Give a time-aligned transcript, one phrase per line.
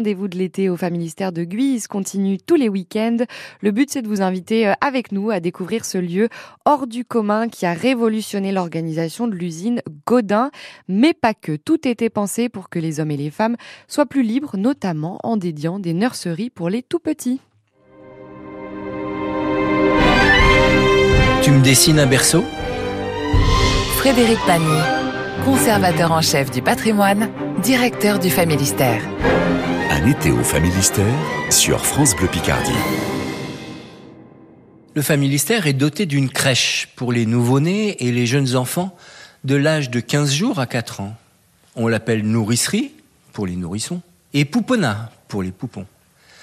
[0.00, 3.18] Rendez-vous de l'été au Familistère de Guise continue tous les week-ends.
[3.60, 6.28] Le but, c'est de vous inviter euh, avec nous à découvrir ce lieu
[6.64, 10.50] hors du commun qui a révolutionné l'organisation de l'usine Godin.
[10.88, 11.54] Mais pas que.
[11.54, 13.54] Tout était pensé pour que les hommes et les femmes
[13.86, 17.40] soient plus libres, notamment en dédiant des nurseries pour les tout petits.
[21.40, 22.42] Tu me dessines un berceau?
[23.98, 24.80] Frédéric Pagny,
[25.44, 27.30] conservateur en chef du patrimoine,
[27.62, 29.02] directeur du Familistère.
[30.04, 31.14] Un été au Familistère
[31.50, 32.70] sur France Bleu Picardie.
[34.94, 38.94] Le Familistère est doté d'une crèche pour les nouveau-nés et les jeunes enfants
[39.44, 41.16] de l'âge de 15 jours à 4 ans.
[41.74, 42.92] On l'appelle nourricerie
[43.32, 44.02] pour les nourrissons
[44.34, 45.86] et pouponat pour les poupons.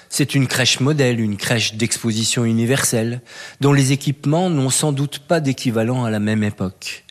[0.08, 3.20] C'est une crèche modèle, une crèche d'exposition universelle,
[3.60, 7.04] dont les équipements n'ont sans doute pas d'équivalent à la même époque.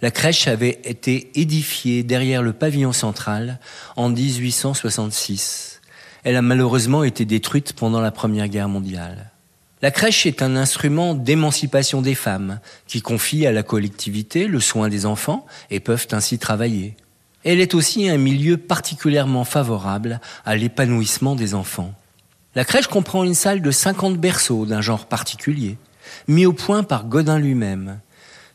[0.00, 3.60] La crèche avait été édifiée derrière le pavillon central
[3.96, 5.79] en 1866.
[6.24, 9.30] Elle a malheureusement été détruite pendant la Première Guerre mondiale.
[9.82, 14.90] La crèche est un instrument d'émancipation des femmes qui confie à la collectivité le soin
[14.90, 16.96] des enfants et peuvent ainsi travailler.
[17.44, 21.94] Elle est aussi un milieu particulièrement favorable à l'épanouissement des enfants.
[22.54, 25.78] La crèche comprend une salle de 50 berceaux d'un genre particulier,
[26.28, 28.00] mis au point par Godin lui-même.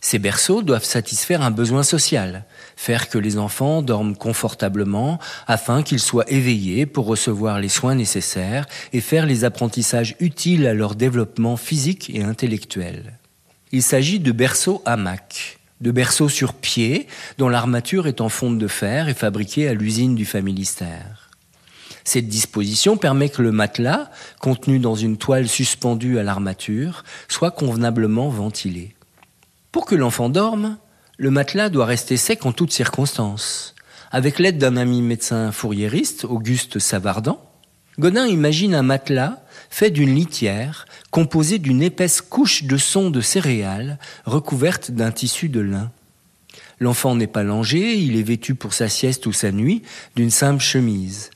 [0.07, 5.99] Ces berceaux doivent satisfaire un besoin social, faire que les enfants dorment confortablement afin qu'ils
[5.99, 11.57] soient éveillés pour recevoir les soins nécessaires et faire les apprentissages utiles à leur développement
[11.57, 13.17] physique et intellectuel.
[13.71, 17.07] Il s'agit de berceaux hamac, de berceaux sur pied
[17.39, 21.31] dont l'armature est en fonte de fer et fabriquée à l'usine du Familistère.
[22.03, 28.29] Cette disposition permet que le matelas, contenu dans une toile suspendue à l'armature, soit convenablement
[28.29, 28.94] ventilé.
[29.75, 30.77] Pour que l'enfant dorme,
[31.17, 33.75] le matelas doit rester sec en toutes circonstances.
[34.09, 37.37] Avec l'aide d'un ami médecin fourriériste, Auguste Savardin,
[37.99, 43.99] Godin imagine un matelas fait d'une litière composée d'une épaisse couche de son de céréales
[44.23, 45.91] recouverte d'un tissu de lin.
[46.79, 49.81] L'enfant n'est pas langé, il est vêtu pour sa sieste ou sa nuit
[50.15, 51.31] d'une simple chemise.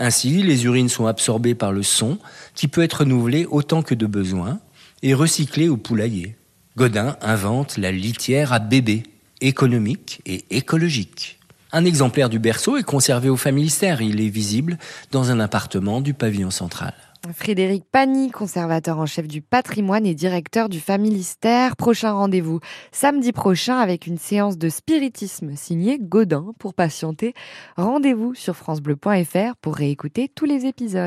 [0.00, 2.18] Ainsi, les urines sont absorbées par le son,
[2.56, 4.58] qui peut être renouvelé autant que de besoin,
[5.04, 6.34] et recyclé au poulailler.
[6.76, 9.04] Godin invente la litière à bébé,
[9.40, 11.38] économique et écologique.
[11.70, 14.02] Un exemplaire du berceau est conservé au Familistère.
[14.02, 14.76] Il est visible
[15.12, 16.94] dans un appartement du pavillon central.
[17.32, 21.76] Frédéric Pagny, conservateur en chef du patrimoine et directeur du Familistère.
[21.76, 22.58] Prochain rendez-vous
[22.92, 27.34] samedi prochain avec une séance de spiritisme signée Godin pour patienter.
[27.76, 31.02] Rendez-vous sur francebleu.fr pour réécouter tous les épisodes.